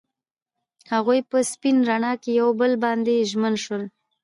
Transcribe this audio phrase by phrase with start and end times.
[0.93, 3.83] هغوی په سپین رڼا کې پر بل باندې ژمن شول.